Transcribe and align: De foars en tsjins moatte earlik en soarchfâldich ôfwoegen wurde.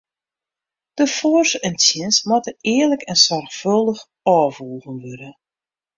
De 0.99 1.05
foars 1.17 1.51
en 1.67 1.75
tsjins 1.77 2.17
moatte 2.29 2.51
earlik 2.75 3.03
en 3.11 3.19
soarchfâldich 3.25 4.03
ôfwoegen 4.37 4.95
wurde. 5.03 5.29